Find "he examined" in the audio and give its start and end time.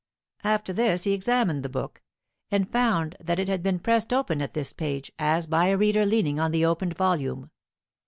1.03-1.61